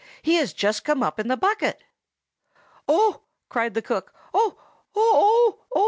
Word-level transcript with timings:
"He 0.23 0.37
has 0.37 0.51
just 0.51 0.83
come 0.83 1.03
up 1.03 1.19
in 1.19 1.27
the 1.27 1.37
bucket!" 1.37 1.83
"Oh!" 2.87 3.21
cried 3.49 3.75
the 3.75 3.83
cook. 3.83 4.11
"Oh! 4.33 4.57
oh!! 4.95 4.95
o 4.95 5.59
o 5.61 5.61
o 5.61 5.69
h!!! 5.77 5.79